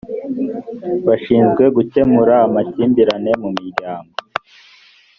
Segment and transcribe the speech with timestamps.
[1.07, 4.13] bashinzwe gukemura makimbirane mumiryango